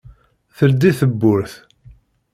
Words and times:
Teldi 0.57 0.91
tewwurt. 0.99 1.53